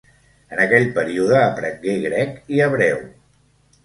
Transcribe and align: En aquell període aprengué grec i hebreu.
En 0.53 0.59
aquell 0.61 0.85
període 0.95 1.35
aprengué 1.39 1.93
grec 2.05 2.39
i 2.57 2.63
hebreu. 2.69 2.99